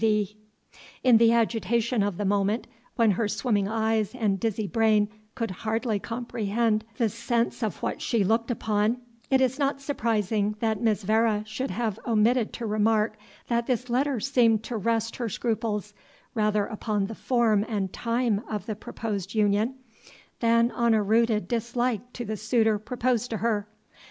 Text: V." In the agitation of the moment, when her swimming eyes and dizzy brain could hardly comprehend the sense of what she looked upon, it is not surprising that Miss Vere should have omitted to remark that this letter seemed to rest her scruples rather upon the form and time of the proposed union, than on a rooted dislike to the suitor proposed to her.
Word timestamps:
V." 0.01 0.35
In 1.03 1.17
the 1.17 1.31
agitation 1.31 2.01
of 2.01 2.17
the 2.17 2.25
moment, 2.25 2.65
when 2.95 3.11
her 3.11 3.27
swimming 3.27 3.67
eyes 3.67 4.15
and 4.15 4.39
dizzy 4.39 4.65
brain 4.65 5.07
could 5.35 5.51
hardly 5.51 5.99
comprehend 5.99 6.83
the 6.97 7.07
sense 7.07 7.61
of 7.61 7.83
what 7.83 8.01
she 8.01 8.23
looked 8.23 8.49
upon, 8.49 8.97
it 9.29 9.41
is 9.41 9.59
not 9.59 9.79
surprising 9.79 10.55
that 10.59 10.81
Miss 10.81 11.03
Vere 11.03 11.43
should 11.45 11.69
have 11.69 11.99
omitted 12.07 12.51
to 12.53 12.65
remark 12.65 13.15
that 13.47 13.67
this 13.67 13.91
letter 13.91 14.19
seemed 14.19 14.63
to 14.63 14.75
rest 14.75 15.17
her 15.17 15.29
scruples 15.29 15.93
rather 16.33 16.65
upon 16.65 17.05
the 17.05 17.13
form 17.13 17.63
and 17.69 17.93
time 17.93 18.41
of 18.49 18.65
the 18.65 18.75
proposed 18.75 19.35
union, 19.35 19.75
than 20.39 20.71
on 20.71 20.95
a 20.95 21.03
rooted 21.03 21.47
dislike 21.47 22.11
to 22.13 22.25
the 22.25 22.37
suitor 22.37 22.79
proposed 22.79 23.29
to 23.29 23.37
her. 23.37 23.67